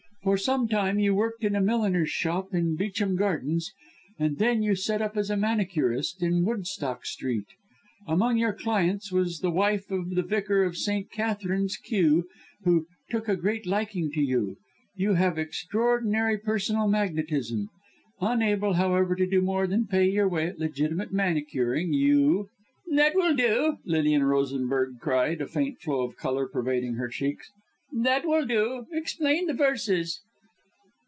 For 0.23 0.37
some 0.37 0.67
time 0.67 0.99
you 0.99 1.15
worked 1.15 1.43
in 1.43 1.55
a 1.55 1.61
milliner's 1.61 2.11
shop 2.11 2.53
in 2.53 2.75
Beauchamp 2.75 3.17
Gardens, 3.17 3.73
and 4.19 4.37
then 4.37 4.61
you 4.61 4.75
set 4.75 5.01
up 5.01 5.17
as 5.17 5.31
a 5.31 5.35
manicurist 5.35 6.21
in 6.21 6.45
Woodstock 6.45 7.07
Street. 7.07 7.47
Among 8.05 8.37
your 8.37 8.53
clients 8.53 9.11
was 9.11 9.39
the 9.39 9.49
wife 9.49 9.89
of 9.89 10.11
the 10.11 10.21
Vicar 10.21 10.63
of 10.63 10.77
St. 10.77 11.09
Katherine's, 11.11 11.75
Kew, 11.75 12.27
who 12.65 12.85
took 13.09 13.27
a 13.27 13.35
great 13.35 13.65
liking 13.65 14.11
to 14.11 14.21
you 14.21 14.57
you 14.95 15.15
have 15.15 15.39
extraordinary 15.39 16.37
personal 16.37 16.87
magnetism. 16.87 17.69
Unable, 18.19 18.73
however, 18.73 19.15
to 19.15 19.25
do 19.25 19.41
more 19.41 19.65
than 19.65 19.87
pay 19.87 20.07
your 20.07 20.29
way 20.29 20.45
at 20.45 20.59
legitimate 20.59 21.11
manicuring 21.11 21.93
you" 21.93 22.47
"That 22.95 23.15
will 23.15 23.33
do," 23.35 23.77
Lilian 23.85 24.23
Rosenberg 24.25 24.99
cried, 24.99 25.41
a 25.41 25.47
faint 25.47 25.79
flow 25.79 26.03
of 26.03 26.15
colour 26.15 26.47
pervading 26.47 26.93
her 26.93 27.07
cheeks. 27.07 27.49
"That 27.93 28.25
will 28.25 28.45
do! 28.45 28.87
Explain 28.93 29.47
the 29.47 29.53
verses." 29.53 30.21